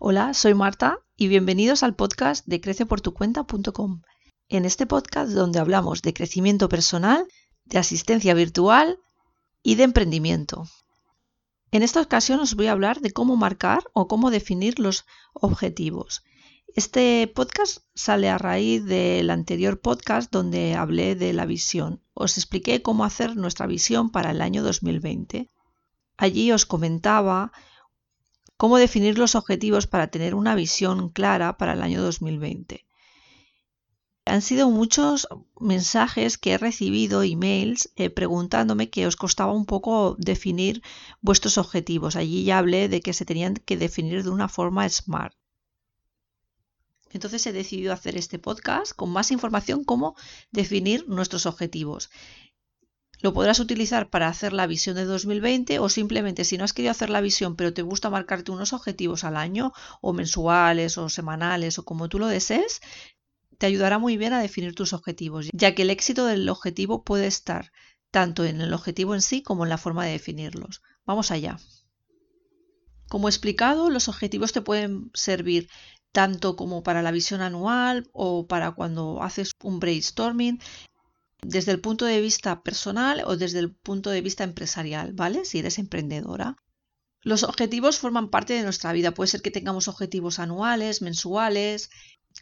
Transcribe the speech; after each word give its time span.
Hola, 0.00 0.32
soy 0.32 0.54
Marta 0.54 1.00
y 1.16 1.26
bienvenidos 1.26 1.82
al 1.82 1.96
podcast 1.96 2.46
de 2.46 2.60
creceportucuenta.com. 2.60 4.02
En 4.48 4.64
este 4.64 4.86
podcast 4.86 5.32
donde 5.32 5.58
hablamos 5.58 6.02
de 6.02 6.14
crecimiento 6.14 6.68
personal, 6.68 7.26
de 7.64 7.78
asistencia 7.78 8.32
virtual 8.34 9.00
y 9.60 9.74
de 9.74 9.82
emprendimiento. 9.82 10.68
En 11.72 11.82
esta 11.82 12.00
ocasión 12.00 12.38
os 12.38 12.54
voy 12.54 12.68
a 12.68 12.72
hablar 12.72 13.00
de 13.00 13.10
cómo 13.10 13.36
marcar 13.36 13.82
o 13.92 14.06
cómo 14.06 14.30
definir 14.30 14.78
los 14.78 15.04
objetivos. 15.34 16.22
Este 16.76 17.26
podcast 17.34 17.78
sale 17.96 18.28
a 18.28 18.38
raíz 18.38 18.84
del 18.84 19.30
anterior 19.30 19.80
podcast 19.80 20.30
donde 20.30 20.76
hablé 20.76 21.16
de 21.16 21.32
la 21.32 21.44
visión. 21.44 22.04
Os 22.14 22.38
expliqué 22.38 22.82
cómo 22.82 23.04
hacer 23.04 23.34
nuestra 23.34 23.66
visión 23.66 24.10
para 24.10 24.30
el 24.30 24.42
año 24.42 24.62
2020. 24.62 25.50
Allí 26.16 26.52
os 26.52 26.66
comentaba 26.66 27.50
cómo 28.58 28.76
definir 28.76 29.16
los 29.18 29.34
objetivos 29.36 29.86
para 29.86 30.08
tener 30.08 30.34
una 30.34 30.54
visión 30.54 31.08
clara 31.08 31.56
para 31.56 31.72
el 31.72 31.80
año 31.80 32.02
2020. 32.02 32.84
Han 34.26 34.42
sido 34.42 34.68
muchos 34.68 35.26
mensajes 35.58 36.36
que 36.36 36.52
he 36.52 36.58
recibido, 36.58 37.22
emails, 37.22 37.90
eh, 37.96 38.10
preguntándome 38.10 38.90
que 38.90 39.06
os 39.06 39.16
costaba 39.16 39.52
un 39.52 39.64
poco 39.64 40.16
definir 40.18 40.82
vuestros 41.22 41.56
objetivos. 41.56 42.14
Allí 42.14 42.44
ya 42.44 42.58
hablé 42.58 42.90
de 42.90 43.00
que 43.00 43.14
se 43.14 43.24
tenían 43.24 43.54
que 43.54 43.78
definir 43.78 44.24
de 44.24 44.30
una 44.30 44.48
forma 44.48 44.86
smart. 44.90 45.34
Entonces 47.10 47.46
he 47.46 47.52
decidido 47.52 47.92
hacer 47.94 48.18
este 48.18 48.38
podcast 48.38 48.92
con 48.92 49.10
más 49.10 49.30
información 49.30 49.84
cómo 49.84 50.14
definir 50.50 51.08
nuestros 51.08 51.46
objetivos. 51.46 52.10
Lo 53.20 53.32
podrás 53.32 53.58
utilizar 53.58 54.10
para 54.10 54.28
hacer 54.28 54.52
la 54.52 54.66
visión 54.66 54.94
de 54.94 55.04
2020 55.04 55.80
o 55.80 55.88
simplemente 55.88 56.44
si 56.44 56.56
no 56.56 56.64
has 56.64 56.72
querido 56.72 56.92
hacer 56.92 57.10
la 57.10 57.20
visión 57.20 57.56
pero 57.56 57.74
te 57.74 57.82
gusta 57.82 58.10
marcarte 58.10 58.52
unos 58.52 58.72
objetivos 58.72 59.24
al 59.24 59.36
año 59.36 59.72
o 60.00 60.12
mensuales 60.12 60.98
o 60.98 61.08
semanales 61.08 61.78
o 61.78 61.84
como 61.84 62.08
tú 62.08 62.18
lo 62.18 62.28
desees, 62.28 62.80
te 63.58 63.66
ayudará 63.66 63.98
muy 63.98 64.16
bien 64.16 64.32
a 64.32 64.40
definir 64.40 64.74
tus 64.74 64.92
objetivos, 64.92 65.48
ya 65.52 65.74
que 65.74 65.82
el 65.82 65.90
éxito 65.90 66.26
del 66.26 66.48
objetivo 66.48 67.02
puede 67.02 67.26
estar 67.26 67.72
tanto 68.10 68.44
en 68.44 68.60
el 68.60 68.72
objetivo 68.72 69.14
en 69.14 69.22
sí 69.22 69.42
como 69.42 69.64
en 69.64 69.70
la 69.70 69.78
forma 69.78 70.04
de 70.06 70.12
definirlos. 70.12 70.82
Vamos 71.04 71.30
allá. 71.30 71.58
Como 73.08 73.28
he 73.28 73.30
explicado, 73.30 73.90
los 73.90 74.08
objetivos 74.08 74.52
te 74.52 74.60
pueden 74.60 75.10
servir 75.14 75.68
tanto 76.12 76.56
como 76.56 76.82
para 76.82 77.02
la 77.02 77.10
visión 77.10 77.40
anual 77.40 78.08
o 78.12 78.46
para 78.46 78.72
cuando 78.72 79.22
haces 79.22 79.52
un 79.62 79.80
brainstorming, 79.80 80.60
desde 81.42 81.72
el 81.72 81.80
punto 81.80 82.04
de 82.04 82.20
vista 82.20 82.62
personal 82.62 83.22
o 83.26 83.36
desde 83.36 83.60
el 83.60 83.74
punto 83.74 84.10
de 84.10 84.20
vista 84.20 84.44
empresarial, 84.44 85.12
¿vale? 85.12 85.44
Si 85.44 85.58
eres 85.58 85.78
emprendedora. 85.78 86.56
Los 87.22 87.42
objetivos 87.42 87.98
forman 87.98 88.30
parte 88.30 88.54
de 88.54 88.62
nuestra 88.62 88.92
vida. 88.92 89.12
Puede 89.12 89.28
ser 89.28 89.42
que 89.42 89.50
tengamos 89.50 89.88
objetivos 89.88 90.38
anuales, 90.38 91.02
mensuales, 91.02 91.90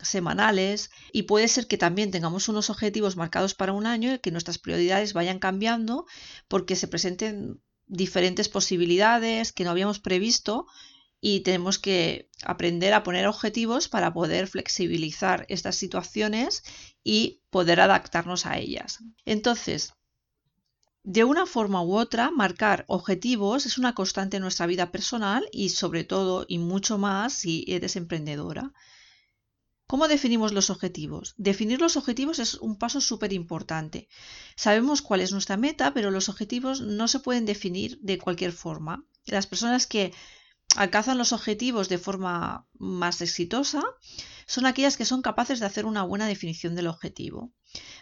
semanales 0.03 0.91
y 1.13 1.23
puede 1.23 1.49
ser 1.49 1.67
que 1.67 1.79
también 1.79 2.11
tengamos 2.11 2.49
unos 2.49 2.71
objetivos 2.71 3.17
marcados 3.17 3.55
para 3.55 3.73
un 3.73 3.87
año 3.87 4.15
y 4.15 4.19
que 4.19 4.31
nuestras 4.31 4.59
prioridades 4.59 5.13
vayan 5.13 5.39
cambiando 5.39 6.07
porque 6.49 6.77
se 6.77 6.89
presenten 6.89 7.61
diferentes 7.87 8.49
posibilidades 8.49 9.53
que 9.53 9.65
no 9.65 9.71
habíamos 9.71 10.01
previsto 10.01 10.67
y 11.29 11.41
tenemos 11.41 11.81
que 11.81 12.31
aprender 12.45 12.95
a 12.95 13.03
poner 13.03 13.27
objetivos 13.27 13.89
para 13.89 14.13
poder 14.13 14.47
flexibilizar 14.47 15.45
estas 15.49 15.75
situaciones 15.75 16.63
y 17.03 17.43
poder 17.51 17.81
adaptarnos 17.81 18.47
a 18.47 18.59
ellas. 18.59 19.01
Entonces, 19.25 19.95
de 21.03 21.25
una 21.25 21.45
forma 21.45 21.83
u 21.83 21.97
otra, 21.97 22.31
marcar 22.31 22.85
objetivos 22.87 23.67
es 23.67 23.77
una 23.77 23.93
constante 23.93 24.37
en 24.37 24.45
nuestra 24.45 24.67
vida 24.67 24.93
personal 24.93 25.49
y 25.51 25.71
sobre 25.71 26.05
todo 26.05 26.45
y 26.47 26.59
mucho 26.59 26.97
más 26.97 27.33
si 27.33 27.65
eres 27.67 27.97
emprendedora. 27.97 28.73
¿Cómo 29.89 30.07
definimos 30.07 30.53
los 30.53 30.71
objetivos? 30.71 31.35
Definir 31.39 31.81
los 31.81 31.97
objetivos 31.97 32.39
es 32.39 32.55
un 32.55 32.79
paso 32.79 33.01
súper 33.01 33.33
importante. 33.33 34.09
Sabemos 34.55 35.03
cuál 35.03 35.23
es 35.23 35.33
nuestra 35.33 35.57
meta, 35.57 35.93
pero 35.93 36.13
los 36.13 36.29
objetivos 36.29 36.83
no 36.83 37.09
se 37.09 37.19
pueden 37.19 37.47
definir 37.47 37.99
de 38.01 38.19
cualquier 38.19 38.53
forma. 38.53 39.05
Las 39.25 39.49
personas 39.49 39.89
que 39.89 40.13
alcanzan 40.77 41.19
los 41.19 41.33
objetivos 41.33 41.89
de 41.89 41.99
forma 41.99 42.67
más 42.79 43.21
exitosa 43.21 43.83
son 44.47 44.67
aquellas 44.67 44.97
que 44.97 45.05
son 45.05 45.23
capaces 45.23 45.61
de 45.61 45.67
hacer 45.67 45.87
una 45.87 46.03
buena 46.03 46.27
definición 46.27 46.75
del 46.75 46.87
objetivo. 46.87 47.53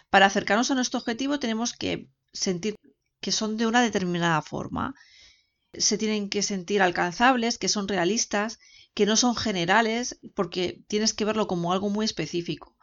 Para 0.09 0.27
acercarnos 0.27 0.71
a 0.71 0.75
nuestro 0.75 0.99
objetivo 0.99 1.39
tenemos 1.39 1.73
que 1.73 2.09
sentir 2.33 2.75
que 3.19 3.31
son 3.31 3.57
de 3.57 3.65
una 3.65 3.81
determinada 3.81 4.41
forma. 4.41 4.93
Se 5.73 5.97
tienen 5.97 6.29
que 6.29 6.43
sentir 6.43 6.81
alcanzables, 6.81 7.57
que 7.57 7.69
son 7.69 7.87
realistas 7.87 8.59
que 8.93 9.05
no 9.05 9.17
son 9.17 9.35
generales 9.35 10.19
porque 10.35 10.81
tienes 10.87 11.13
que 11.13 11.25
verlo 11.25 11.47
como 11.47 11.73
algo 11.73 11.89
muy 11.89 12.05
específico. 12.05 12.75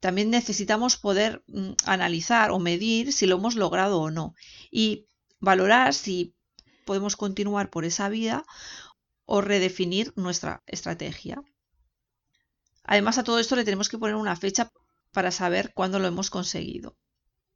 También 0.00 0.30
necesitamos 0.30 0.96
poder 0.96 1.42
mm, 1.48 1.72
analizar 1.84 2.50
o 2.50 2.58
medir 2.58 3.12
si 3.12 3.26
lo 3.26 3.36
hemos 3.36 3.56
logrado 3.56 4.00
o 4.00 4.10
no 4.10 4.34
y 4.70 5.06
valorar 5.40 5.94
si 5.94 6.34
podemos 6.84 7.16
continuar 7.16 7.68
por 7.70 7.84
esa 7.84 8.08
vía 8.08 8.44
o 9.26 9.40
redefinir 9.40 10.12
nuestra 10.16 10.62
estrategia. 10.66 11.42
Además 12.84 13.18
a 13.18 13.24
todo 13.24 13.38
esto 13.38 13.56
le 13.56 13.64
tenemos 13.64 13.88
que 13.88 13.98
poner 13.98 14.16
una 14.16 14.36
fecha 14.36 14.70
para 15.12 15.30
saber 15.30 15.72
cuándo 15.74 15.98
lo 15.98 16.06
hemos 16.06 16.30
conseguido. 16.30 16.96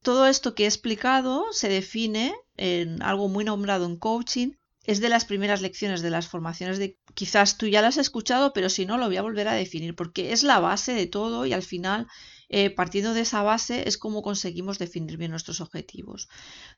Todo 0.03 0.26
esto 0.26 0.54
que 0.54 0.64
he 0.64 0.66
explicado 0.66 1.47
se 1.53 1.69
define 1.69 2.34
en 2.56 3.03
algo 3.03 3.28
muy 3.28 3.44
nombrado 3.44 3.86
en 3.86 3.97
coaching 3.97 4.53
es 4.84 5.00
de 5.00 5.10
las 5.10 5.26
primeras 5.26 5.60
lecciones 5.60 6.00
de 6.00 6.10
las 6.10 6.26
formaciones 6.26 6.78
de 6.78 6.98
quizás 7.14 7.59
tú 7.59 7.66
ya 7.66 7.82
las 7.82 7.97
has 7.97 8.06
escuchado, 8.06 8.53
pero 8.53 8.70
si 8.70 8.86
no 8.86 8.97
lo 8.97 9.06
voy 9.06 9.19
a 9.19 9.22
volver 9.22 9.47
a 9.47 9.54
definir 9.54 9.94
porque 9.94 10.32
es 10.32 10.42
la 10.42 10.59
base 10.59 10.94
de 10.94 11.06
todo 11.06 11.47
y 11.47 11.53
al 11.53 11.62
final 11.62 12.09
eh, 12.48 12.70
partiendo 12.70 13.14
de 13.14 13.20
esa 13.20 13.42
base 13.42 13.86
es 13.86 13.98
como 13.98 14.22
conseguimos 14.22 14.78
definir 14.78 15.16
bien 15.19 15.30
nuestros 15.30 15.60
objetivos. 15.60 16.28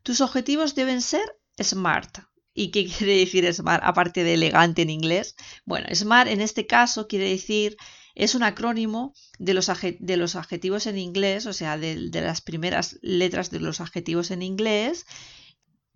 Tus 0.02 0.20
objetivos 0.20 0.75
deben 0.75 1.00
ser 1.00 1.25
SMART. 1.58 2.19
¿Y 2.54 2.70
qué 2.70 2.86
quiere 2.98 3.16
decir 3.18 3.52
SMART 3.52 3.82
aparte 3.84 4.24
de 4.24 4.34
elegante 4.34 4.82
en 4.82 4.90
inglés? 4.90 5.36
Bueno, 5.64 5.86
SMART 5.94 6.28
en 6.30 6.40
este 6.40 6.66
caso 6.66 7.08
quiere 7.08 7.28
decir 7.28 7.76
es 8.14 8.34
un 8.34 8.42
acrónimo 8.42 9.14
de 9.38 9.54
los, 9.54 9.70
de 9.98 10.16
los 10.16 10.36
adjetivos 10.36 10.86
en 10.86 10.98
inglés, 10.98 11.46
o 11.46 11.52
sea, 11.52 11.78
de, 11.78 12.10
de 12.10 12.20
las 12.20 12.42
primeras 12.42 12.98
letras 13.00 13.50
de 13.50 13.60
los 13.60 13.80
adjetivos 13.80 14.30
en 14.30 14.42
inglés, 14.42 15.06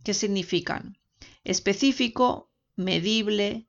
que 0.03 0.15
significan 0.15 0.99
específico, 1.45 2.51
medible, 2.75 3.67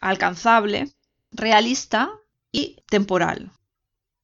alcanzable, 0.00 0.92
realista 1.30 2.10
y 2.50 2.82
temporal. 2.88 3.52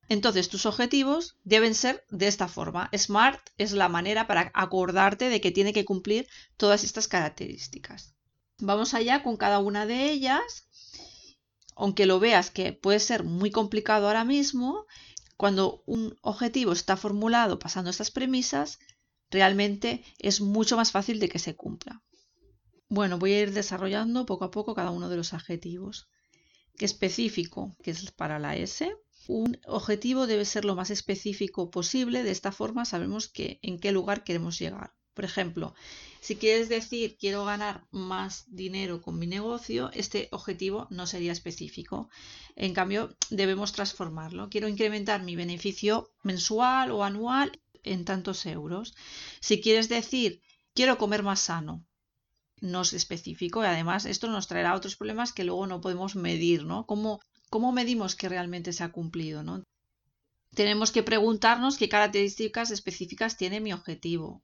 Entonces, 0.09 0.49
tus 0.49 0.65
objetivos 0.65 1.37
deben 1.45 1.75
ser 1.75 2.05
de 2.09 2.29
esta 2.29 2.49
forma. 2.49 2.91
SMART 2.97 3.51
es 3.59 3.73
la 3.73 3.89
manera 3.89 4.27
para 4.27 4.51
acordarte 4.55 5.29
de 5.29 5.41
que 5.41 5.51
tiene 5.51 5.73
que 5.73 5.85
cumplir 5.85 6.27
todas 6.57 6.83
estas 6.83 7.09
características. 7.09 8.15
Vamos 8.59 8.95
allá 8.95 9.23
con 9.23 9.37
cada 9.37 9.59
una 9.59 9.87
de 9.87 10.11
ellas. 10.11 10.67
Aunque 11.77 12.07
lo 12.07 12.19
veas 12.19 12.51
que 12.51 12.73
puede 12.73 13.01
ser 13.01 13.23
muy 13.23 13.51
complicado 13.51 14.07
ahora 14.07 14.25
mismo, 14.25 14.87
cuando 15.37 15.85
un 15.87 16.17
objetivo 16.23 16.73
está 16.73 16.97
formulado 16.97 17.59
pasando 17.59 17.91
estas 17.91 18.11
premisas, 18.11 18.81
realmente 19.31 20.03
es 20.19 20.41
mucho 20.41 20.77
más 20.77 20.91
fácil 20.91 21.21
de 21.21 21.29
que 21.29 21.39
se 21.39 21.55
cumpla. 21.55 22.03
Bueno, 22.89 23.19
voy 23.19 23.35
a 23.35 23.43
ir 23.43 23.53
desarrollando 23.53 24.25
poco 24.25 24.47
a 24.47 24.51
poco 24.51 24.75
cada 24.75 24.91
uno 24.91 25.09
de 25.11 25.19
los 25.19 25.35
adjetivos. 25.35 26.09
Específico, 26.79 27.77
que 27.83 27.91
es 27.91 28.11
para 28.11 28.39
la 28.39 28.57
S. 28.57 28.91
Un 29.29 29.61
objetivo 29.67 30.27
debe 30.27 30.47
ser 30.47 30.65
lo 30.65 30.75
más 30.75 30.89
específico 30.89 31.71
posible. 31.71 32.23
De 32.23 32.31
esta 32.31 32.51
forma 32.51 32.87
sabemos 32.87 33.31
en 33.37 33.79
qué 33.79 33.93
lugar 33.93 34.25
queremos 34.25 34.59
llegar. 34.59 34.95
Por 35.13 35.27
ejemplo, 35.27 35.75
si 36.21 36.37
quieres 36.37 36.71
decir 36.71 37.19
quiero 37.21 37.45
ganar 37.45 37.87
más 37.91 38.45
dinero 38.49 39.03
con 39.03 39.19
mi 39.19 39.27
negocio, 39.27 39.91
este 39.93 40.29
objetivo 40.33 40.87
no 40.89 41.07
sería 41.07 41.33
específico. 41.33 42.09
En 42.57 42.73
cambio, 42.73 43.15
debemos 43.29 43.73
transformarlo. 43.73 44.49
Quiero 44.49 44.67
incrementar 44.67 45.23
mi 45.23 45.37
beneficio 45.37 46.11
mensual 46.23 46.91
o 46.91 47.05
anual 47.05 47.61
en 47.83 48.07
tantos 48.07 48.47
euros. 48.47 48.95
Si 49.41 49.61
quieres 49.61 49.91
decir 49.91 50.41
quiero 50.73 50.97
comer 50.97 51.23
más 51.23 51.41
sano, 51.41 51.85
no 52.63 52.81
es 52.81 52.95
específico 52.95 53.63
y 53.63 53.67
además 53.67 54.07
esto 54.07 54.27
nos 54.29 54.49
traerá 54.49 54.75
otros 54.75 54.97
problemas 54.97 55.35
que 55.35 55.45
luego 55.45 55.67
no 55.67 55.83
podemos 55.83 56.17
medir, 56.17 56.65
¿no? 56.65 56.87
¿Cómo, 56.87 57.21
cómo 57.51 57.73
medimos 57.73 58.15
que 58.17 58.29
realmente 58.29 58.73
se 58.73 58.85
ha 58.85 58.93
cumplido, 58.93 59.43
¿no? 59.43 59.63
Tenemos 60.55 60.93
que 60.93 61.03
preguntarnos 61.03 61.77
qué 61.77 61.89
características 61.89 62.71
específicas 62.71 63.37
tiene 63.37 63.61
mi 63.61 63.73
objetivo. 63.73 64.43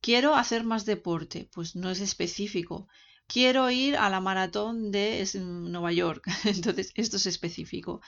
Quiero 0.00 0.34
hacer 0.34 0.64
más 0.64 0.84
deporte, 0.84 1.48
pues 1.52 1.76
no 1.76 1.90
es 1.90 2.00
específico. 2.00 2.88
Quiero 3.26 3.70
ir 3.70 3.96
a 3.96 4.10
la 4.10 4.20
maratón 4.20 4.90
de 4.90 5.26
Nueva 5.34 5.92
York, 5.92 6.24
entonces 6.44 6.92
esto 6.94 7.16
es 7.16 7.26
específico. 7.26 8.00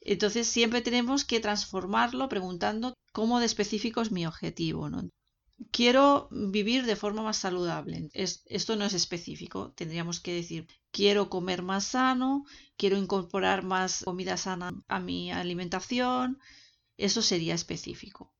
Entonces 0.00 0.46
siempre 0.46 0.82
tenemos 0.82 1.24
que 1.24 1.40
transformarlo 1.40 2.28
preguntando 2.28 2.94
cómo 3.12 3.40
de 3.40 3.46
específico 3.46 4.00
es 4.00 4.12
mi 4.12 4.26
objetivo, 4.26 4.88
¿no? 4.88 5.08
Quiero 5.70 6.28
vivir 6.30 6.84
de 6.84 6.96
forma 6.96 7.22
más 7.22 7.38
saludable. 7.38 8.08
esto 8.14 8.76
no 8.76 8.84
es 8.84 8.94
específico. 8.94 9.72
Tendríamos 9.72 10.20
que 10.20 10.34
decir, 10.34 10.66
quiero 10.90 11.28
comer 11.28 11.62
más 11.62 11.84
sano, 11.84 12.44
quiero 12.76 12.96
incorporar 12.96 13.62
más 13.64 14.02
comida 14.04 14.36
sana 14.36 14.72
a 14.88 15.00
mi 15.00 15.30
alimentación. 15.30 16.38
Eso 16.96 17.22
sería 17.22 17.54
específico. 17.54 18.32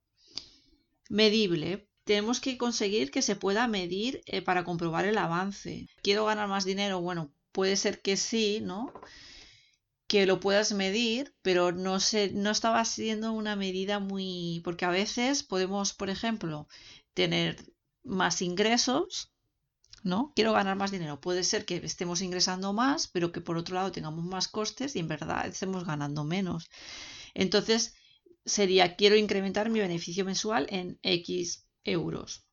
Medible. 1.09 1.89
Tenemos 2.05 2.41
que 2.41 2.57
conseguir 2.57 3.11
que 3.11 3.23
se 3.23 3.37
pueda 3.37 3.67
medir 3.67 4.23
eh, 4.27 4.41
para 4.41 4.65
comprobar 4.65 5.07
el 5.07 5.19
avance. 5.19 5.89
Quiero 6.03 6.25
ganar 6.25 6.49
más 6.49 6.65
dinero. 6.65 7.01
Bueno, 7.01 7.33
puede 7.53 7.77
ser 7.77 8.01
que 8.01 8.17
sí, 8.17 8.61
¿no? 8.63 8.93
que 10.07 10.25
lo 10.27 10.39
puedas 10.39 10.73
medir, 10.73 11.35
pero 11.43 11.73
no 11.73 11.99
sé, 12.01 12.31
no 12.33 12.51
estaba 12.51 12.85
siendo 12.85 13.33
una 13.33 13.57
medida 13.57 13.99
muy. 13.99 14.61
porque 14.65 14.85
a 14.85 14.91
veces 14.91 15.43
podemos, 15.43 15.93
por 15.95 16.11
ejemplo, 16.11 16.69
tener 17.17 17.57
más 18.05 18.43
ingresos, 18.43 19.33
¿no? 20.05 20.33
Quiero 20.37 20.53
ganar 20.53 20.77
más 20.77 20.91
dinero. 20.93 21.21
Puede 21.21 21.43
ser 21.45 21.65
que 21.65 21.77
estemos 21.79 22.21
ingresando 22.21 22.73
más, 22.73 23.09
pero 23.09 23.33
que 23.33 23.41
por 23.41 23.57
otro 23.57 23.75
lado 23.75 23.91
tengamos 23.91 24.25
más 24.25 24.49
costes 24.49 24.95
y 24.95 25.01
en 25.01 25.09
verdad 25.09 25.47
estemos 25.47 25.85
ganando 25.87 26.25
menos. 26.25 26.69
Entonces, 27.35 27.95
sería 28.45 28.97
quiero 28.97 29.17
incrementar 29.17 29.71
mi 29.71 29.81
beneficio 29.81 30.25
mensual 30.25 30.67
en 30.71 30.99
X 31.03 31.67
euros. 31.85 32.45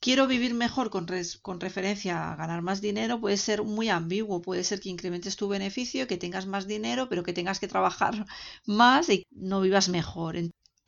Quiero 0.00 0.26
vivir 0.26 0.54
mejor 0.54 0.90
con, 0.90 1.06
con, 1.42 1.60
referencia 1.60 2.32
a 2.32 2.36
ganar 2.36 2.62
más 2.62 2.80
dinero 2.80 3.20
puede 3.20 3.36
ser 3.36 3.62
muy 3.64 3.88
ambiguo. 3.88 4.40
Puede 4.40 4.64
ser 4.64 4.80
que 4.80 4.88
incrementes 4.90 5.36
tu 5.36 5.48
beneficio, 5.48 6.06
que 6.06 6.16
tengas 6.16 6.46
más 6.46 6.66
dinero, 6.66 7.08
pero 7.08 7.22
que 7.24 7.32
tengas 7.32 7.58
que 7.60 7.68
trabajar 7.68 8.14
más 8.66 9.08
y 9.10 9.26
no 9.30 9.60
vivas 9.60 9.88
mejor. 9.88 10.36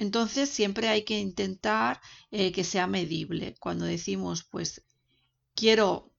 Entonces 0.01 0.49
siempre 0.49 0.89
hay 0.89 1.03
que 1.05 1.19
intentar 1.19 2.01
eh, 2.31 2.53
que 2.53 2.65
sea 2.65 2.87
medible. 2.87 3.55
Cuando 3.61 3.85
decimos, 3.85 4.43
pues 4.45 4.83
quiero 5.55 6.11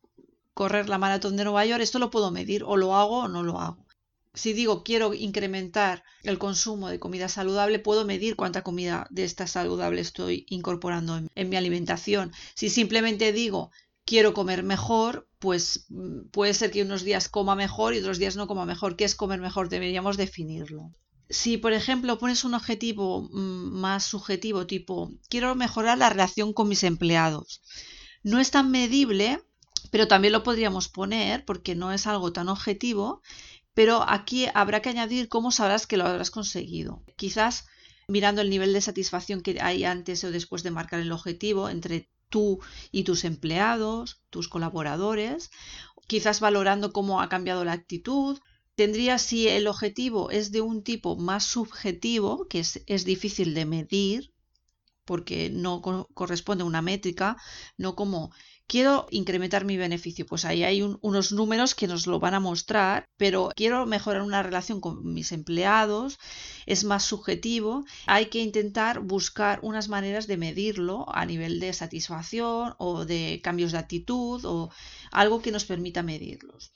correr 0.54 0.88
la 0.88 1.00
maratón 1.00 1.36
de 1.36 1.46
Nueva 1.46 1.66
York, 1.66 1.82
esto 1.82 2.00
lo 2.00 2.12
puedo 2.12 2.30
medir, 2.32 2.64
o 2.64 2.78
lo 2.78 2.96
hago 2.96 3.24
o 3.24 3.28
no 3.28 3.42
lo 3.44 3.60
hago. 3.60 3.88
Si 4.36 4.54
digo 4.54 4.84
quiero 4.84 5.14
incrementar 5.16 6.04
el 6.24 6.38
consumo 6.38 6.90
de 6.90 7.00
comida 7.00 7.28
saludable, 7.28 7.80
puedo 7.80 8.06
medir 8.06 8.36
cuánta 8.36 8.62
comida 8.62 9.08
de 9.10 9.24
esta 9.24 9.48
saludable 9.48 10.02
estoy 10.02 10.46
incorporando 10.50 11.18
en, 11.18 11.28
en 11.34 11.50
mi 11.50 11.56
alimentación. 11.58 12.32
Si 12.54 12.70
simplemente 12.70 13.34
digo 13.34 13.72
quiero 14.06 14.36
comer 14.36 14.62
mejor, 14.64 15.28
pues 15.40 15.86
mm, 15.90 16.30
puede 16.32 16.54
ser 16.54 16.70
que 16.72 16.84
unos 16.84 17.02
días 17.04 17.30
coma 17.30 17.56
mejor 17.56 17.96
y 17.96 18.00
otros 18.00 18.20
días 18.20 18.36
no 18.36 18.46
coma 18.48 18.66
mejor. 18.68 18.96
¿Qué 18.96 19.06
es 19.06 19.16
comer 19.16 19.42
mejor? 19.42 19.70
Deberíamos 19.70 20.18
definirlo. 20.18 20.92
Si, 21.32 21.58
por 21.58 21.74
ejemplo, 21.74 22.20
pones 22.20 22.44
un 22.44 22.54
objetivo 22.54 23.30
mm, 23.32 23.80
más 23.80 24.04
subjetivo, 24.04 24.68
tipo, 24.68 25.12
quiero 25.30 25.56
mejorar 25.56 25.98
la 25.98 26.10
relación 26.10 26.54
con 26.54 26.68
mis 26.68 26.84
empleados, 26.84 27.62
no 28.22 28.40
es 28.40 28.52
tan 28.52 28.70
medible, 28.70 29.42
pero 29.92 30.08
también 30.08 30.34
lo 30.34 30.44
podríamos 30.44 30.90
poner 30.90 31.46
porque 31.46 31.74
no 31.74 31.92
es 31.92 32.06
algo 32.06 32.34
tan 32.34 32.50
objetivo, 32.50 33.22
pero 33.74 34.04
aquí 34.08 34.48
habrá 34.54 34.82
que 34.82 34.90
añadir 34.90 35.30
cómo 35.30 35.52
sabrás 35.52 35.88
que 35.88 35.98
lo 35.98 36.06
habrás 36.06 36.32
conseguido. 36.32 37.04
Quizás 37.16 37.66
mirando 38.08 38.42
el 38.42 38.50
nivel 38.50 38.74
de 38.74 38.82
satisfacción 38.82 39.42
que 39.42 39.60
hay 39.62 39.86
antes 39.86 40.24
o 40.24 40.32
después 40.32 40.64
de 40.64 40.72
marcar 40.72 41.00
el 41.00 41.12
objetivo 41.12 41.70
entre 41.70 42.10
tú 42.30 42.60
y 42.92 43.04
tus 43.04 43.24
empleados, 43.24 44.22
tus 44.30 44.50
colaboradores, 44.50 45.50
quizás 46.08 46.42
valorando 46.42 46.92
cómo 46.92 47.22
ha 47.22 47.30
cambiado 47.30 47.64
la 47.64 47.72
actitud, 47.72 48.40
tendría 48.82 49.20
si 49.20 49.48
el 49.48 49.68
objetivo 49.68 50.32
es 50.32 50.52
de 50.52 50.62
un 50.62 50.82
tipo 50.82 51.16
más 51.16 51.44
subjetivo, 51.44 52.48
que 52.48 52.62
es, 52.62 53.06
difícil 53.06 53.54
de 53.54 53.68
medir, 53.68 54.34
porque 55.06 55.52
no 55.52 55.84
corresponde 56.16 56.64
a 56.64 56.66
una 56.66 56.82
métrica, 56.82 57.38
no 57.78 57.96
como 57.96 58.32
quiero 58.66 59.06
incrementar 59.12 59.66
mi 59.66 59.78
beneficio, 59.78 60.26
pues 60.26 60.46
ahí 60.46 60.64
hay 60.64 60.82
unos 60.82 61.32
números 61.32 61.76
que 61.76 61.86
nos 61.86 62.08
lo 62.08 62.20
van 62.20 62.34
a 62.34 62.40
mostrar, 62.40 63.06
pero 63.18 63.52
quiero 63.56 63.86
mejorar 63.86 64.24
una 64.24 64.42
relación 64.42 64.82
con 64.82 65.14
mis 65.14 65.32
empleados, 65.32 66.18
es 66.66 66.84
más 66.84 67.04
subjetivo, 67.04 67.86
hay 68.08 68.26
que 68.32 68.40
intentar 68.40 69.02
buscar 69.02 69.60
unas 69.62 69.90
maneras 69.90 70.26
de 70.26 70.38
medirlo 70.38 71.06
a 71.14 71.28
nivel 71.28 71.60
de 71.60 71.72
satisfacción 71.74 72.74
o 72.80 73.06
de 73.06 73.42
cambios 73.44 73.74
de 73.74 73.78
actitud 73.78 74.44
o 74.44 74.72
algo 75.12 75.40
que 75.44 75.52
nos 75.52 75.66
permita 75.66 76.02
medirlos. 76.02 76.74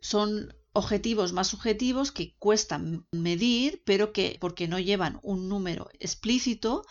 Son 0.00 0.54
objetivos 0.78 1.32
más 1.32 1.48
subjetivos 1.48 2.12
que 2.12 2.34
cuestan 2.38 3.06
medir, 3.12 3.82
pero 3.84 4.12
que 4.12 4.38
porque 4.40 4.68
no 4.68 4.78
llevan 4.78 5.18
un 5.22 5.48
número 5.48 5.88
explícito, 5.98 6.84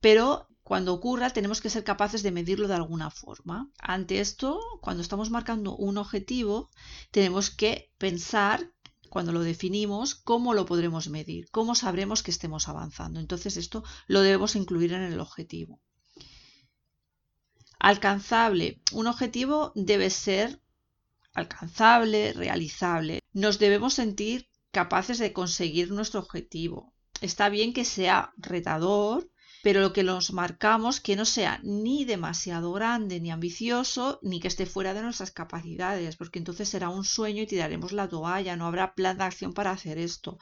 pero 0.00 0.48
cuando 0.62 0.94
ocurra 0.94 1.30
tenemos 1.30 1.60
que 1.60 1.70
ser 1.74 1.82
capaces 1.82 2.22
de 2.22 2.30
medirlo 2.30 2.68
de 2.68 2.76
alguna 2.76 3.10
forma. 3.10 3.70
Ante 3.80 4.20
esto, 4.20 4.60
cuando 4.80 5.02
estamos 5.02 5.30
marcando 5.30 5.76
un 5.76 5.98
objetivo, 5.98 6.70
tenemos 7.10 7.50
que 7.50 7.92
pensar 7.98 8.72
cuando 9.10 9.32
lo 9.32 9.40
definimos, 9.40 10.14
cómo 10.14 10.54
lo 10.54 10.64
podremos 10.64 11.08
medir, 11.08 11.50
cómo 11.50 11.74
sabremos 11.74 12.22
que 12.22 12.30
estemos 12.30 12.68
avanzando. 12.68 13.18
Entonces 13.18 13.56
esto 13.56 13.82
lo 14.06 14.20
debemos 14.20 14.54
incluir 14.56 14.92
en 14.92 15.02
el 15.02 15.20
objetivo. 15.20 15.80
Alcanzable. 17.80 18.80
Un 18.92 19.08
objetivo 19.08 19.72
debe 19.74 20.08
ser 20.08 20.61
alcanzable, 21.32 22.32
realizable. 22.32 23.20
Nos 23.32 23.58
debemos 23.58 23.94
sentir 23.94 24.48
capaces 24.70 25.18
de 25.18 25.32
conseguir 25.32 25.90
nuestro 25.90 26.20
objetivo. 26.20 26.92
Está 27.20 27.48
bien 27.48 27.72
que 27.72 27.84
sea 27.84 28.32
retador, 28.36 29.30
pero 29.62 29.80
lo 29.80 29.92
que 29.92 30.02
nos 30.02 30.32
marcamos 30.32 31.00
que 31.00 31.14
no 31.14 31.24
sea 31.24 31.60
ni 31.62 32.04
demasiado 32.04 32.72
grande 32.72 33.20
ni 33.20 33.30
ambicioso, 33.30 34.18
ni 34.22 34.40
que 34.40 34.48
esté 34.48 34.66
fuera 34.66 34.92
de 34.92 35.02
nuestras 35.02 35.30
capacidades, 35.30 36.16
porque 36.16 36.40
entonces 36.40 36.68
será 36.68 36.88
un 36.88 37.04
sueño 37.04 37.42
y 37.42 37.46
tiraremos 37.46 37.92
la 37.92 38.08
toalla, 38.08 38.56
no 38.56 38.66
habrá 38.66 38.94
plan 38.94 39.18
de 39.18 39.24
acción 39.24 39.52
para 39.54 39.70
hacer 39.70 39.98
esto. 39.98 40.38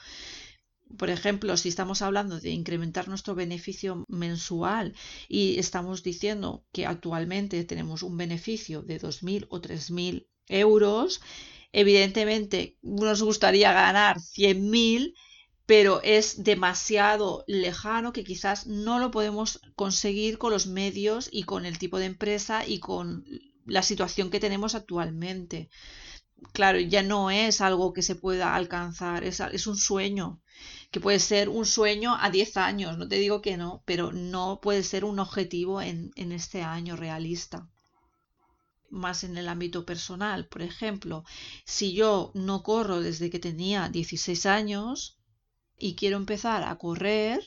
Por 0.96 1.10
ejemplo, 1.10 1.56
si 1.56 1.69
estamos 1.69 2.02
hablando 2.02 2.40
de 2.40 2.50
incrementar 2.50 3.08
nuestro 3.08 3.34
beneficio 3.34 4.04
mensual 4.08 4.94
y 5.28 5.58
estamos 5.58 6.02
diciendo 6.02 6.64
que 6.72 6.87
actualmente 6.87 7.62
tenemos 7.64 8.02
un 8.02 8.16
beneficio 8.16 8.82
de 8.82 9.00
2.000 9.00 9.46
o 9.50 9.60
3.000 9.60 10.26
euros. 10.50 11.20
Evidentemente 11.73 12.76
nos 12.82 13.23
gustaría 13.23 13.73
ganar 13.73 14.19
100.000, 14.20 15.14
pero 15.67 16.00
es 16.02 16.43
demasiado 16.43 17.44
lejano 17.47 18.12
que 18.12 18.25
quizás 18.25 18.67
no 18.67 18.99
lo 18.99 19.11
podemos 19.11 19.61
conseguir 19.76 20.37
con 20.38 20.52
los 20.52 20.67
medios 20.67 21.29
y 21.31 21.44
con 21.44 21.64
el 21.64 21.79
tipo 21.79 21.99
de 21.99 22.06
empresa 22.06 22.67
y 22.67 22.81
con 22.81 23.25
la 23.67 23.82
situación 23.82 24.31
que 24.31 24.41
tenemos 24.41 24.75
actualmente. 24.75 25.71
Claro, 26.52 26.80
ya 26.80 27.02
no 27.02 27.30
es 27.30 27.61
algo 27.61 27.92
que 27.92 28.02
se 28.02 28.16
pueda 28.16 28.57
alcanzar, 28.57 29.25
es, 29.25 29.40
es 29.40 29.66
un 29.66 29.76
sueño, 29.76 30.40
que 30.90 31.00
puede 31.00 31.21
ser 31.21 31.49
un 31.49 31.66
sueño 31.66 32.16
a 32.19 32.30
10 32.30 32.57
años, 32.57 32.99
no 32.99 33.07
te 33.07 33.16
digo 33.16 33.42
que 33.42 33.57
no, 33.57 33.83
pero 33.85 34.11
no 34.12 34.61
puede 34.61 34.83
ser 34.83 35.04
un 35.04 35.19
objetivo 35.21 35.83
en, 35.83 36.11
en 36.16 36.33
este 36.33 36.62
año 36.62 36.97
realista 36.97 37.69
más 38.90 39.25
en 39.25 39.37
el 39.38 39.49
ámbito 39.49 39.85
personal. 39.87 40.47
Por 40.47 40.62
ejemplo, 40.62 41.25
si 41.64 41.92
yo 41.94 42.30
no 42.35 42.62
corro 42.62 43.00
desde 43.00 43.30
que 43.30 43.38
tenía 43.38 43.88
16 43.88 44.47
años 44.47 45.18
y 45.78 45.94
quiero 45.94 46.16
empezar 46.16 46.64
a 46.64 46.76
correr 46.76 47.40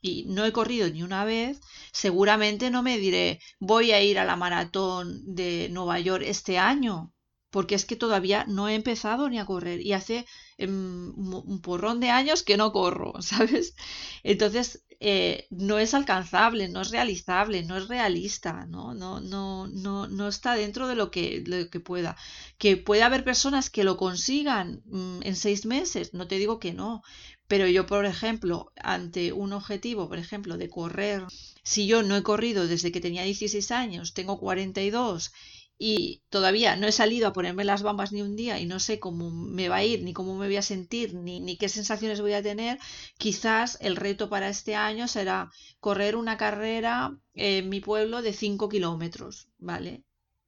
y 0.00 0.24
no 0.26 0.44
he 0.44 0.52
corrido 0.52 0.88
ni 0.90 1.02
una 1.02 1.24
vez, 1.24 1.60
seguramente 1.92 2.70
no 2.70 2.82
me 2.82 2.98
diré 2.98 3.40
voy 3.60 3.92
a 3.92 4.02
ir 4.02 4.18
a 4.18 4.24
la 4.24 4.36
maratón 4.36 5.22
de 5.34 5.68
Nueva 5.70 6.00
York 6.00 6.24
este 6.26 6.58
año, 6.58 7.12
porque 7.50 7.74
es 7.74 7.84
que 7.84 7.96
todavía 7.96 8.44
no 8.46 8.68
he 8.68 8.74
empezado 8.74 9.28
ni 9.28 9.38
a 9.38 9.46
correr 9.46 9.80
y 9.80 9.92
hace 9.92 10.26
em, 10.58 11.12
un 11.16 11.60
porrón 11.62 12.00
de 12.00 12.10
años 12.10 12.42
que 12.42 12.56
no 12.56 12.72
corro, 12.72 13.14
¿sabes? 13.22 13.74
Entonces, 14.22 14.84
eh, 15.00 15.46
no 15.50 15.78
es 15.78 15.94
alcanzable, 15.94 16.68
no 16.68 16.80
es 16.80 16.90
realizable, 16.90 17.62
no 17.62 17.76
es 17.76 17.86
realista, 17.88 18.66
¿no? 18.66 18.94
No, 18.94 19.20
no, 19.20 19.68
no, 19.68 20.08
no 20.08 20.28
está 20.28 20.54
dentro 20.54 20.88
de 20.88 20.96
lo 20.96 21.10
que, 21.10 21.44
lo 21.46 21.70
que 21.70 21.80
pueda. 21.80 22.16
Que 22.58 22.76
puede 22.76 23.02
haber 23.04 23.22
personas 23.24 23.70
que 23.70 23.84
lo 23.84 23.96
consigan 23.96 24.82
mm, 24.86 25.20
en 25.22 25.36
seis 25.36 25.66
meses, 25.66 26.14
no 26.14 26.26
te 26.26 26.38
digo 26.38 26.58
que 26.58 26.72
no, 26.72 27.02
pero 27.46 27.66
yo, 27.68 27.86
por 27.86 28.04
ejemplo, 28.06 28.72
ante 28.82 29.32
un 29.32 29.52
objetivo, 29.52 30.08
por 30.08 30.18
ejemplo, 30.18 30.58
de 30.58 30.68
correr, 30.68 31.24
si 31.62 31.86
yo 31.86 32.02
no 32.02 32.16
he 32.16 32.22
corrido 32.22 32.66
desde 32.66 32.92
que 32.92 33.00
tenía 33.00 33.22
16 33.22 33.70
años, 33.70 34.14
tengo 34.14 34.38
42 34.38 35.32
y 35.78 36.22
todavía 36.28 36.74
no 36.76 36.88
he 36.88 36.92
salido 36.92 37.28
a 37.28 37.32
ponerme 37.32 37.64
las 37.64 37.82
bambas 37.82 38.12
ni 38.12 38.20
un 38.20 38.34
día 38.34 38.58
y 38.58 38.66
no 38.66 38.80
sé 38.80 38.98
cómo 38.98 39.30
me 39.30 39.68
va 39.68 39.76
a 39.76 39.84
ir, 39.84 40.02
ni 40.02 40.12
cómo 40.12 40.36
me 40.36 40.46
voy 40.46 40.56
a 40.56 40.62
sentir, 40.62 41.14
ni, 41.14 41.38
ni, 41.40 41.56
qué 41.56 41.68
sensaciones 41.68 42.20
voy 42.20 42.32
a 42.32 42.42
tener, 42.42 42.78
quizás 43.16 43.78
el 43.80 43.96
reto 43.96 44.28
para 44.28 44.48
este 44.48 44.74
año 44.74 45.06
será 45.06 45.50
correr 45.80 46.16
una 46.16 46.36
carrera 46.36 47.16
en 47.34 47.68
mi 47.68 47.80
pueblo 47.80 48.22
de 48.22 48.32
5 48.32 48.68
kilómetros, 48.68 49.48
¿vale? 49.58 50.02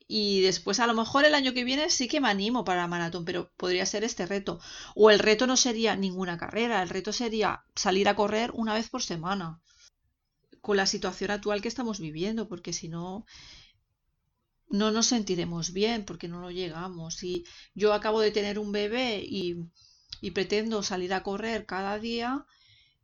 Y 0.08 0.40
después 0.40 0.80
a 0.80 0.88
lo 0.88 0.94
mejor 0.94 1.24
el 1.24 1.36
año 1.36 1.52
que 1.54 1.62
viene 1.62 1.88
sí 1.88 2.08
que 2.08 2.20
me 2.20 2.28
animo 2.28 2.64
para 2.64 2.80
la 2.80 2.88
maratón, 2.88 3.24
pero 3.24 3.52
podría 3.56 3.86
ser 3.86 4.02
este 4.02 4.26
reto. 4.26 4.58
O 4.96 5.10
el 5.10 5.20
reto 5.20 5.46
no 5.46 5.56
sería 5.56 5.94
ninguna 5.94 6.36
carrera, 6.36 6.82
el 6.82 6.88
reto 6.88 7.12
sería 7.12 7.62
salir 7.76 8.08
a 8.08 8.16
correr 8.16 8.50
una 8.52 8.74
vez 8.74 8.88
por 8.90 9.02
semana 9.04 9.60
con 10.60 10.76
la 10.76 10.86
situación 10.86 11.30
actual 11.30 11.62
que 11.62 11.68
estamos 11.68 12.00
viviendo, 12.00 12.48
porque 12.48 12.72
si 12.72 12.88
no, 12.88 13.24
no 14.70 14.90
nos 14.92 15.06
sentiremos 15.06 15.72
bien, 15.72 16.04
porque 16.06 16.28
no 16.28 16.40
lo 16.40 16.50
llegamos. 16.50 17.22
Y 17.24 17.44
yo 17.74 17.92
acabo 17.92 18.20
de 18.20 18.30
tener 18.32 18.58
un 18.58 18.72
bebé 18.72 19.22
y, 19.26 19.56
y 20.20 20.30
pretendo 20.32 20.82
salir 20.82 21.12
a 21.14 21.22
correr 21.22 21.66
cada 21.66 21.98
día, 21.98 22.46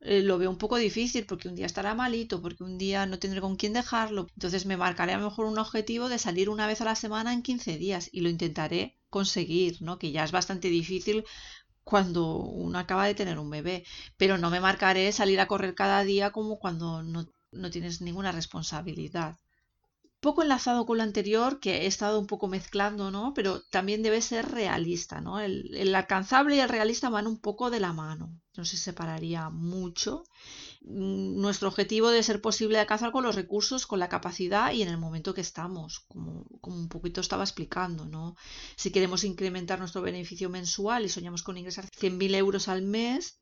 eh, 0.00 0.22
lo 0.22 0.38
veo 0.38 0.50
un 0.50 0.58
poco 0.58 0.76
difícil 0.78 1.26
porque 1.26 1.48
un 1.48 1.56
día 1.56 1.66
estará 1.66 1.94
malito, 1.94 2.42
porque 2.42 2.64
un 2.64 2.78
día 2.78 3.06
no 3.06 3.18
tendré 3.18 3.40
con 3.40 3.56
quién 3.56 3.72
dejarlo. 3.74 4.28
Entonces 4.36 4.66
me 4.66 4.76
marcaré 4.76 5.12
a 5.14 5.18
lo 5.18 5.24
mejor 5.30 5.46
un 5.46 5.58
objetivo 5.58 6.08
de 6.08 6.18
salir 6.18 6.48
una 6.50 6.66
vez 6.66 6.80
a 6.80 6.84
la 6.86 6.96
semana 6.96 7.32
en 7.34 7.42
15 7.42 7.78
días 7.78 8.08
y 8.12 8.20
lo 8.22 8.28
intentaré 8.30 8.96
conseguir, 9.10 9.78
¿no? 9.82 9.98
Que 9.98 10.12
ya 10.12 10.24
es 10.24 10.32
bastante 10.32 10.68
difícil 10.68 11.24
cuando 11.84 12.36
uno 12.38 12.78
acaba 12.78 13.06
de 13.06 13.14
tener 13.14 13.38
un 13.38 13.50
bebé, 13.50 13.84
pero 14.18 14.38
no 14.38 14.50
me 14.50 14.60
marcaré 14.60 15.12
salir 15.12 15.40
a 15.40 15.48
correr 15.48 15.74
cada 15.74 16.04
día 16.04 16.32
como 16.32 16.58
cuando 16.58 17.02
no, 17.02 17.26
no 17.52 17.70
tienes 17.70 18.00
ninguna 18.02 18.32
responsabilidad 18.32 19.36
poco 20.20 20.42
enlazado 20.42 20.86
con 20.86 20.98
lo 20.98 21.02
anterior, 21.02 21.60
que 21.60 21.82
he 21.82 21.86
estado 21.86 22.18
un 22.18 22.26
poco 22.26 22.48
mezclando, 22.48 23.10
¿no? 23.10 23.34
Pero 23.34 23.62
también 23.62 24.02
debe 24.02 24.20
ser 24.22 24.50
realista, 24.50 25.20
¿no? 25.20 25.40
El, 25.40 25.94
alcanzable 25.94 26.56
y 26.56 26.60
el 26.60 26.68
realista 26.68 27.10
van 27.10 27.26
un 27.26 27.38
poco 27.38 27.70
de 27.70 27.80
la 27.80 27.92
mano. 27.92 28.32
No 28.56 28.64
se 28.64 28.76
separaría 28.76 29.50
mucho. 29.50 30.24
Mm, 30.82 31.40
nuestro 31.40 31.68
objetivo 31.68 32.10
debe 32.10 32.22
ser 32.22 32.40
posible 32.40 32.78
alcanzar 32.78 33.12
con 33.12 33.24
los 33.24 33.34
recursos, 33.34 33.86
con 33.86 33.98
la 33.98 34.08
capacidad 34.08 34.72
y 34.72 34.82
en 34.82 34.88
el 34.88 34.98
momento 34.98 35.34
que 35.34 35.42
estamos, 35.42 36.00
como, 36.08 36.46
como 36.60 36.76
un 36.76 36.88
poquito 36.88 37.20
estaba 37.20 37.44
explicando, 37.44 38.06
¿no? 38.06 38.36
Si 38.76 38.90
queremos 38.90 39.24
incrementar 39.24 39.78
nuestro 39.78 40.02
beneficio 40.02 40.48
mensual 40.50 41.04
y 41.04 41.08
soñamos 41.08 41.42
con 41.42 41.58
ingresar 41.58 41.86
100.000 41.90 42.34
euros 42.34 42.68
al 42.68 42.82
mes, 42.82 43.40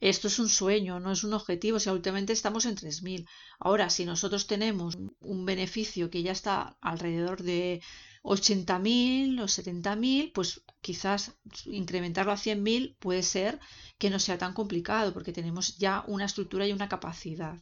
esto 0.00 0.28
es 0.28 0.38
un 0.38 0.48
sueño, 0.48 1.00
no 1.00 1.12
es 1.12 1.24
un 1.24 1.34
objetivo, 1.34 1.78
si 1.78 1.88
últimamente 1.90 2.32
estamos 2.32 2.66
en 2.66 2.76
3.000. 2.76 3.26
Ahora, 3.58 3.90
si 3.90 4.04
nosotros 4.04 4.46
tenemos 4.46 4.96
un 5.20 5.46
beneficio 5.46 6.10
que 6.10 6.22
ya 6.22 6.32
está 6.32 6.76
alrededor 6.80 7.42
de 7.42 7.82
80.000 8.22 9.40
o 9.40 9.44
70.000, 9.44 10.32
pues 10.32 10.62
quizás 10.80 11.38
incrementarlo 11.64 12.32
a 12.32 12.36
100.000 12.36 12.96
puede 12.98 13.22
ser 13.22 13.60
que 13.98 14.10
no 14.10 14.18
sea 14.18 14.38
tan 14.38 14.52
complicado 14.52 15.12
porque 15.12 15.32
tenemos 15.32 15.78
ya 15.78 16.04
una 16.06 16.26
estructura 16.26 16.66
y 16.66 16.72
una 16.72 16.88
capacidad 16.88 17.58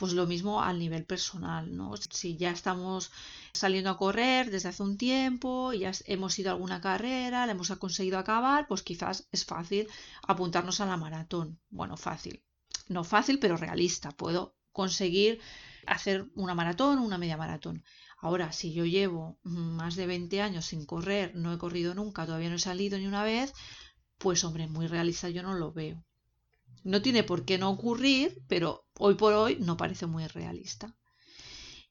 pues 0.00 0.14
lo 0.14 0.26
mismo 0.26 0.62
al 0.62 0.78
nivel 0.78 1.04
personal, 1.04 1.76
¿no? 1.76 1.94
Si 1.98 2.38
ya 2.38 2.52
estamos 2.52 3.12
saliendo 3.52 3.90
a 3.90 3.98
correr 3.98 4.50
desde 4.50 4.70
hace 4.70 4.82
un 4.82 4.96
tiempo, 4.96 5.74
ya 5.74 5.92
hemos 6.06 6.38
ido 6.38 6.48
a 6.48 6.54
alguna 6.54 6.80
carrera, 6.80 7.44
la 7.44 7.52
hemos 7.52 7.70
conseguido 7.76 8.18
acabar, 8.18 8.66
pues 8.66 8.82
quizás 8.82 9.28
es 9.30 9.44
fácil 9.44 9.88
apuntarnos 10.26 10.80
a 10.80 10.86
la 10.86 10.96
maratón. 10.96 11.60
Bueno, 11.68 11.98
fácil. 11.98 12.42
No 12.88 13.04
fácil, 13.04 13.38
pero 13.38 13.58
realista. 13.58 14.10
Puedo 14.12 14.56
conseguir 14.72 15.38
hacer 15.86 16.30
una 16.34 16.54
maratón 16.54 16.98
o 16.98 17.02
una 17.02 17.18
media 17.18 17.36
maratón. 17.36 17.84
Ahora, 18.22 18.52
si 18.52 18.72
yo 18.72 18.86
llevo 18.86 19.38
más 19.42 19.96
de 19.96 20.06
20 20.06 20.40
años 20.40 20.64
sin 20.64 20.86
correr, 20.86 21.36
no 21.36 21.52
he 21.52 21.58
corrido 21.58 21.94
nunca, 21.94 22.24
todavía 22.24 22.48
no 22.48 22.56
he 22.56 22.58
salido 22.70 22.96
ni 22.98 23.06
una 23.06 23.22
vez, 23.22 23.52
pues 24.16 24.44
hombre, 24.44 24.66
muy 24.66 24.86
realista 24.86 25.28
yo 25.28 25.42
no 25.42 25.52
lo 25.52 25.72
veo. 25.72 26.02
No 26.84 27.02
tiene 27.02 27.22
por 27.24 27.44
qué 27.44 27.58
no 27.58 27.70
ocurrir, 27.70 28.42
pero 28.48 28.86
hoy 28.98 29.14
por 29.14 29.32
hoy 29.34 29.56
no 29.60 29.76
parece 29.76 30.06
muy 30.06 30.26
realista. 30.26 30.94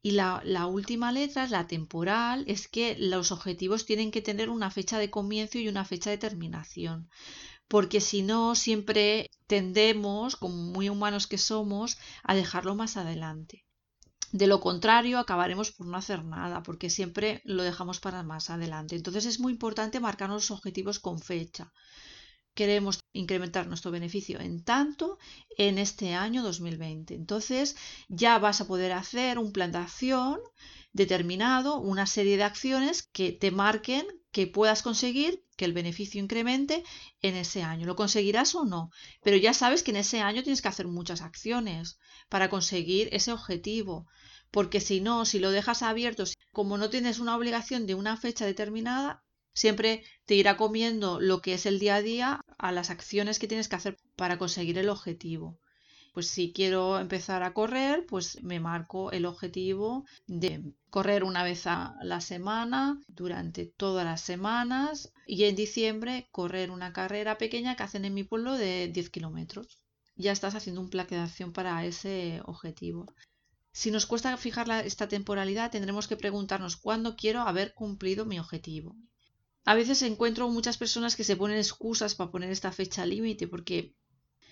Y 0.01 0.11
la, 0.11 0.65
última 0.65 1.11
letra, 1.11 1.47
la 1.47 1.67
temporal, 1.67 2.45
es 2.47 2.67
que 2.69 2.95
los 2.97 3.31
objetivos 3.31 3.85
tienen 3.85 4.11
que 4.11 4.21
tener 4.21 4.49
una 4.49 4.71
fecha 4.71 4.97
de 4.97 5.09
comienzo 5.09 5.57
y 5.57 5.67
una 5.67 5.83
fecha 5.83 6.09
de 6.09 6.17
terminación. 6.17 7.09
Porque 7.67 7.99
si 7.99 8.21
no, 8.21 8.55
siempre 8.55 9.29
tendemos, 9.47 10.35
como 10.37 10.55
muy 10.55 10.89
humanos 10.89 11.27
que 11.27 11.37
somos, 11.37 11.97
a 12.23 12.33
dejarlo 12.33 12.75
más 12.75 12.95
adelante. 12.95 13.65
De 14.31 14.47
lo 14.47 14.61
contrario, 14.61 15.19
acabaremos 15.19 15.71
por 15.71 15.87
no 15.87 15.97
hacer 15.97 16.23
nada, 16.23 16.63
porque 16.63 16.89
siempre 16.89 17.41
lo 17.43 17.63
dejamos 17.63 17.99
para 17.99 18.23
más 18.23 18.49
adelante. 18.49 18.95
Entonces 18.95 19.25
es 19.25 19.39
muy 19.39 19.51
importante 19.53 19.99
marcar 19.99 20.29
los 20.29 20.51
objetivos 20.51 20.99
con 20.99 21.19
fecha 21.19 21.73
queremos 22.59 22.99
incrementar 23.13 23.67
nuestro 23.67 23.89
beneficio 23.89 24.37
en 24.41 24.61
tanto 24.65 25.17
en 25.57 25.77
este 25.77 26.13
año 26.13 26.43
2020. 26.43 27.13
Entonces 27.15 27.77
ya 28.09 28.37
vas 28.37 28.59
a 28.59 28.67
poder 28.67 28.91
hacer 28.91 29.39
un 29.39 29.53
plan 29.53 29.71
de 29.71 29.77
acción 29.77 30.41
determinado, 30.91 31.79
una 31.79 32.05
serie 32.05 32.35
de 32.35 32.43
acciones 32.43 33.01
que 33.01 33.31
te 33.31 33.51
marquen 33.51 34.05
que 34.33 34.45
puedas 34.45 34.81
conseguir 34.81 35.45
que 35.55 35.63
el 35.63 35.71
beneficio 35.71 36.21
incremente 36.21 36.83
en 37.21 37.37
ese 37.37 37.63
año. 37.63 37.87
¿Lo 37.87 37.95
conseguirás 37.95 38.53
o 38.55 38.65
no? 38.65 38.91
Pero 39.23 39.37
ya 39.37 39.53
sabes 39.53 39.81
que 39.81 39.91
en 39.91 39.97
ese 40.05 40.19
año 40.19 40.43
tienes 40.43 40.61
que 40.61 40.67
hacer 40.67 40.87
muchas 40.89 41.21
acciones 41.21 41.97
para 42.27 42.49
conseguir 42.49 43.07
ese 43.13 43.31
objetivo. 43.31 44.05
Porque 44.51 44.81
si 44.81 44.99
no, 44.99 45.23
si 45.23 45.39
lo 45.39 45.51
dejas 45.51 45.81
abierto, 45.81 46.25
como 46.51 46.77
no 46.77 46.89
tienes 46.89 47.19
una 47.19 47.37
obligación 47.37 47.87
de 47.87 47.95
una 47.95 48.17
fecha 48.17 48.45
determinada, 48.45 49.23
siempre 49.59 50.03
te 50.25 50.35
irá 50.35 50.55
comiendo 50.55 51.19
lo 51.19 51.41
que 51.41 51.53
es 51.53 51.65
el 51.65 51.79
día 51.79 51.95
a 51.95 52.01
día 52.01 52.45
a 52.57 52.71
las 52.71 52.89
acciones 52.89 53.39
que 53.39 53.47
tienes 53.49 53.67
que 53.67 53.75
hacer 53.75 53.97
para 54.15 54.37
conseguir 54.37 54.77
el 54.77 54.87
objetivo. 54.87 55.59
Pues 56.13 56.29
si 56.29 56.53
quiero 56.53 56.97
empezar 56.97 57.43
a 57.43 57.53
correr, 57.53 58.05
pues 58.07 58.41
me 58.41 58.61
marco 58.61 59.11
el 59.11 59.25
objetivo 59.25 60.05
de 60.27 60.63
correr 60.89 61.25
una 61.25 61.43
vez 61.43 61.67
a 61.67 61.97
la 62.01 62.21
semana 62.21 63.01
durante 63.09 63.65
todas 63.65 64.05
las 64.05 64.21
semanas 64.21 65.11
y 65.27 65.43
en 65.43 65.57
diciembre 65.57 66.29
correr 66.31 66.71
una 66.71 66.93
carrera 66.93 67.37
pequeña 67.37 67.75
que 67.75 67.83
hacen 67.83 68.05
en 68.05 68.13
mi 68.13 68.23
pueblo 68.23 68.53
de 68.53 68.87
10 68.87 69.09
kilómetros. 69.09 69.77
Ya 70.15 70.31
estás 70.31 70.55
haciendo 70.55 70.79
un 70.79 70.89
plan 70.89 71.07
de 71.07 71.17
acción 71.17 71.51
para 71.51 71.83
ese 71.83 72.41
objetivo. 72.45 73.07
Si 73.73 73.91
nos 73.91 74.05
cuesta 74.05 74.37
fijar 74.37 74.69
esta 74.85 75.09
temporalidad, 75.09 75.69
tendremos 75.69 76.07
que 76.07 76.15
preguntarnos 76.15 76.77
cuándo 76.77 77.17
quiero 77.17 77.41
haber 77.41 77.73
cumplido 77.73 78.25
mi 78.25 78.39
objetivo 78.39 78.95
a 79.65 79.75
veces 79.75 80.01
encuentro 80.01 80.49
muchas 80.49 80.77
personas 80.77 81.15
que 81.15 81.23
se 81.23 81.35
ponen 81.35 81.57
excusas 81.57 82.15
para 82.15 82.31
poner 82.31 82.51
esta 82.51 82.71
fecha 82.71 83.05
límite, 83.05 83.47
porque, 83.47 83.93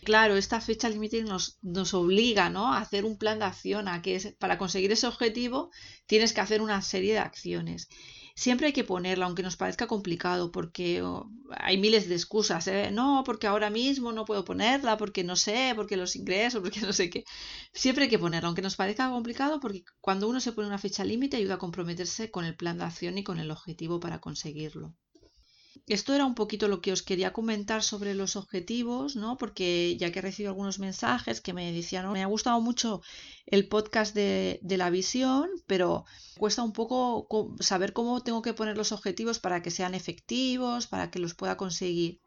claro, 0.04 0.36
esta 0.38 0.62
fecha 0.62 0.90
límite 0.90 1.24
nos, 1.24 1.58
nos 1.62 1.94
obliga 1.94 2.50
¿no? 2.50 2.74
a 2.74 2.80
hacer 2.80 3.06
un 3.06 3.18
plan 3.18 3.40
de 3.40 3.46
acción, 3.46 3.88
a 3.88 4.02
que 4.02 4.36
para 4.38 4.58
conseguir 4.58 4.92
ese 4.92 5.08
objetivo 5.08 5.72
tienes 6.06 6.34
que 6.34 6.42
hacer 6.42 6.62
una 6.62 6.82
serie 6.82 7.14
de 7.14 7.20
acciones. 7.20 7.88
Siempre 8.44 8.68
hay 8.68 8.74
que 8.74 8.84
ponerla, 8.84 9.26
aunque 9.26 9.44
nos 9.44 9.58
parezca 9.58 9.88
complicado, 9.88 10.52
porque 10.52 11.02
oh, 11.02 11.30
hay 11.50 11.78
miles 11.78 12.08
de 12.08 12.16
excusas. 12.16 12.68
¿eh? 12.68 12.92
No, 12.92 13.24
porque 13.26 13.48
ahora 13.48 13.70
mismo 13.72 14.12
no 14.12 14.26
puedo 14.26 14.46
ponerla, 14.46 14.96
porque 14.98 15.24
no 15.24 15.36
sé, 15.36 15.74
porque 15.76 15.98
los 15.98 16.16
ingresos, 16.16 16.62
porque 16.62 16.82
no 16.82 16.94
sé 16.94 17.10
qué. 17.10 17.24
Siempre 17.74 18.04
hay 18.06 18.10
que 18.12 18.20
ponerla, 18.20 18.48
aunque 18.48 18.62
nos 18.62 18.76
parezca 18.76 19.10
complicado, 19.10 19.60
porque 19.60 19.84
cuando 20.02 20.30
uno 20.30 20.40
se 20.40 20.52
pone 20.54 20.68
una 20.68 20.78
fecha 20.78 21.04
límite 21.04 21.38
ayuda 21.38 21.56
a 21.56 21.58
comprometerse 21.66 22.30
con 22.32 22.46
el 22.46 22.56
plan 22.56 22.78
de 22.78 22.86
acción 22.86 23.18
y 23.18 23.24
con 23.24 23.40
el 23.40 23.52
objetivo 23.52 24.00
para 24.00 24.20
conseguirlo. 24.22 24.94
Esto 25.88 26.14
era 26.14 26.26
un 26.26 26.36
poquito 26.36 26.68
lo 26.68 26.82
que 26.82 26.92
os 26.92 27.02
quería 27.02 27.32
comentar 27.32 27.82
sobre 27.82 28.14
los 28.14 28.36
objetivos, 28.36 29.16
¿no? 29.16 29.38
Porque 29.38 29.96
ya 29.98 30.12
que 30.12 30.20
he 30.20 30.22
recibido 30.22 30.52
algunos 30.52 30.80
mensajes 30.80 31.40
que 31.40 31.54
me 31.54 31.72
decían, 31.72 32.12
me 32.12 32.24
ha 32.24 32.28
gustado 32.28 32.60
mucho 32.60 33.02
el 33.46 33.70
podcast 33.70 34.14
de, 34.14 34.60
de, 34.62 34.78
la 34.78 34.90
visión, 34.90 35.50
pero 35.66 36.04
cuesta 36.38 36.62
un 36.62 36.74
poco 36.74 37.28
saber 37.62 37.94
cómo 37.94 38.22
tengo 38.22 38.42
que 38.42 38.54
poner 38.54 38.76
los 38.76 38.92
objetivos 38.92 39.40
para 39.40 39.62
que 39.62 39.72
sean 39.72 39.96
efectivos, 39.96 40.88
para 40.88 41.10
que 41.10 41.20
los 41.20 41.34
pueda 41.36 41.56
conseguir. 41.56 42.20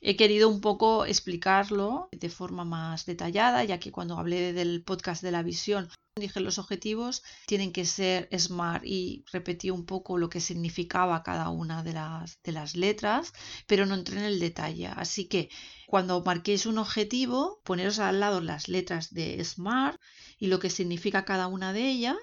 He 0.00 0.16
querido 0.16 0.48
un 0.48 0.60
poco 0.60 1.04
explicarlo 1.04 2.08
de 2.12 2.30
forma 2.30 2.64
más 2.64 3.04
detallada, 3.06 3.64
ya 3.64 3.78
que 3.78 3.92
cuando 3.92 4.18
hablé 4.18 4.52
del 4.52 4.82
podcast 4.82 5.22
de 5.22 5.32
la 5.32 5.42
visión 5.42 5.90
dije 6.16 6.40
los 6.40 6.58
objetivos 6.58 7.22
tienen 7.46 7.72
que 7.72 7.84
ser 7.84 8.28
SMART 8.36 8.84
y 8.84 9.24
repetí 9.32 9.70
un 9.70 9.86
poco 9.86 10.18
lo 10.18 10.28
que 10.28 10.40
significaba 10.40 11.22
cada 11.22 11.48
una 11.48 11.82
de 11.82 11.92
las, 11.92 12.40
de 12.42 12.52
las 12.52 12.76
letras, 12.76 13.32
pero 13.66 13.86
no 13.86 13.94
entré 13.94 14.18
en 14.18 14.24
el 14.24 14.40
detalle. 14.40 14.86
Así 14.88 15.26
que 15.26 15.48
cuando 15.86 16.22
marquéis 16.22 16.66
un 16.66 16.78
objetivo, 16.78 17.60
poneros 17.64 17.98
al 17.98 18.20
lado 18.20 18.40
las 18.40 18.68
letras 18.68 19.12
de 19.12 19.42
SMART 19.44 20.00
y 20.38 20.46
lo 20.48 20.58
que 20.58 20.70
significa 20.70 21.24
cada 21.24 21.46
una 21.46 21.72
de 21.72 21.88
ellas 21.88 22.18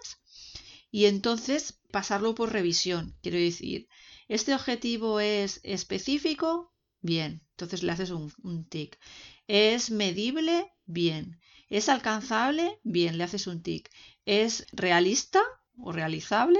y 0.92 1.06
entonces 1.06 1.80
pasarlo 1.92 2.36
por 2.36 2.52
revisión. 2.52 3.18
Quiero 3.22 3.38
decir, 3.38 3.88
¿este 4.28 4.54
objetivo 4.54 5.20
es 5.20 5.60
específico? 5.64 6.74
Bien, 7.02 7.47
entonces 7.58 7.84
le 7.84 7.92
haces 7.92 8.12
un, 8.12 8.32
un 8.44 8.66
tic. 8.66 9.00
¿Es 9.48 9.90
medible? 9.92 10.72
Bien. 10.86 11.40
¿Es 11.70 11.90
alcanzable? 11.90 12.80
Bien, 12.84 13.18
le 13.18 13.24
haces 13.26 13.48
un 13.48 13.62
tic. 13.64 13.90
¿Es 14.26 14.68
realista 14.72 15.42
o 15.78 15.92
realizable? 15.92 16.60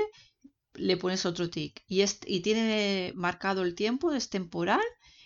Le 0.74 0.98
pones 0.98 1.26
otro 1.26 1.50
tic. 1.50 1.84
Y, 1.88 2.04
y 2.26 2.40
tiene 2.42 3.12
marcado 3.16 3.64
el 3.64 3.76
tiempo, 3.76 4.14
es 4.14 4.30
temporal 4.30 4.82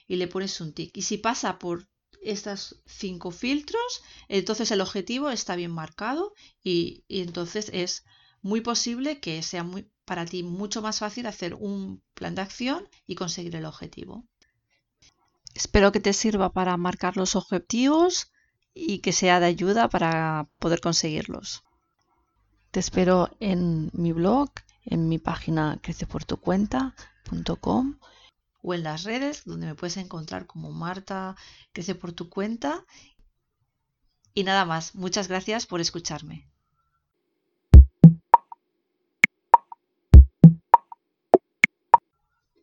y 0.07 0.15
le 0.17 0.27
pones 0.27 0.59
un 0.61 0.73
tic. 0.73 0.91
Y 0.97 1.03
si 1.03 1.17
pasa 1.17 1.59
por 1.59 1.87
estos 2.21 2.81
cinco 2.85 3.31
filtros, 3.31 4.03
entonces 4.27 4.71
el 4.71 4.81
objetivo 4.81 5.29
está 5.29 5.55
bien 5.55 5.71
marcado 5.71 6.33
y, 6.63 7.03
y 7.07 7.21
entonces 7.21 7.69
es 7.73 8.03
muy 8.41 8.61
posible 8.61 9.19
que 9.19 9.41
sea 9.43 9.63
muy, 9.63 9.89
para 10.05 10.25
ti 10.25 10.43
mucho 10.43 10.81
más 10.81 10.99
fácil 10.99 11.25
hacer 11.27 11.53
un 11.55 12.03
plan 12.13 12.35
de 12.35 12.41
acción 12.41 12.87
y 13.07 13.15
conseguir 13.15 13.55
el 13.55 13.65
objetivo. 13.65 14.27
Espero 15.53 15.91
que 15.91 15.99
te 15.99 16.13
sirva 16.13 16.51
para 16.51 16.77
marcar 16.77 17.17
los 17.17 17.35
objetivos 17.35 18.31
y 18.73 18.99
que 18.99 19.11
sea 19.11 19.39
de 19.39 19.47
ayuda 19.47 19.89
para 19.89 20.49
poder 20.59 20.81
conseguirlos. 20.81 21.63
Te 22.71 22.79
espero 22.79 23.29
en 23.39 23.91
mi 23.93 24.13
blog, 24.13 24.49
en 24.85 25.09
mi 25.09 25.19
página 25.19 25.77
creceportucuenta.com 25.81 27.99
o 28.63 28.73
en 28.73 28.83
las 28.83 29.03
redes 29.03 29.43
donde 29.45 29.67
me 29.67 29.75
puedes 29.75 29.97
encontrar 29.97 30.45
como 30.45 30.71
Marta 30.71 31.35
Crece 31.73 31.95
por 31.95 32.13
tu 32.13 32.29
cuenta. 32.29 32.85
Y 34.33 34.43
nada 34.43 34.65
más, 34.65 34.95
muchas 34.95 35.27
gracias 35.27 35.65
por 35.65 35.81
escucharme. 35.81 36.50